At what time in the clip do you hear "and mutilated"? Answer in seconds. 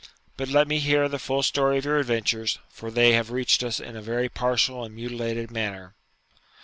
4.83-5.51